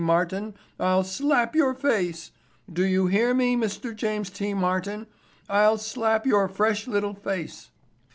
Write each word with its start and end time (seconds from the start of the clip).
Martin, 0.03 0.55
I'll 0.79 1.03
slap 1.03 1.55
your 1.55 1.75
face. 1.75 2.31
Do 2.73 2.83
you 2.83 3.05
hear 3.05 3.35
me, 3.35 3.55
Mr. 3.55 3.95
James 3.95 4.31
T. 4.31 4.51
Martin?—I'll 4.55 5.77
slap 5.77 6.25
your 6.25 6.47
fresh 6.47 6.87
little 6.87 7.13
face." 7.13 7.69